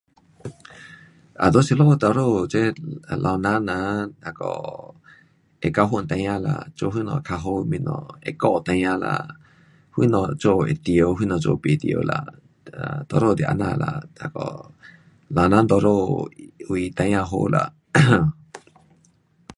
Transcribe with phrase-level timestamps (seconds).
[0.01, 2.59] um 在这里多数这
[3.23, 4.45] 老人呐那个
[5.61, 7.87] 会教训孩儿啦，做东西较好的东
[8.23, 9.35] 西会教孩儿啦，
[9.95, 12.25] 什么做会对，什么做不对啦，
[12.65, 14.01] 哒，多数就这样啦。
[14.19, 14.39] 那个
[15.29, 16.27] 老人多数
[16.69, 17.71] 为为孩儿好啦。